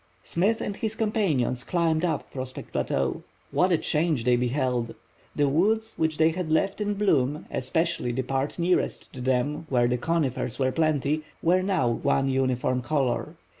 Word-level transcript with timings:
Smith 0.23 0.61
and 0.61 0.77
his 0.77 0.95
companions 0.95 1.63
climbed 1.63 2.03
up 2.03 2.31
Prospect 2.31 2.71
Plateau. 2.71 3.21
What 3.51 3.71
a 3.71 3.77
change 3.77 4.23
they 4.23 4.35
beheld! 4.35 4.95
The 5.35 5.47
woods 5.47 5.93
which 5.95 6.17
they 6.17 6.29
had 6.31 6.49
left 6.51 6.81
in 6.81 6.95
bloom, 6.95 7.45
especially 7.51 8.11
the 8.11 8.23
part 8.23 8.57
nearest 8.57 9.13
to 9.13 9.21
them 9.21 9.67
where 9.69 9.87
the 9.87 9.99
conifers 9.99 10.57
were 10.57 10.71
plenty, 10.71 11.21
were 11.43 11.61
now 11.61 11.87
one 11.87 12.27
uniform 12.29 12.81
color. 12.81 13.35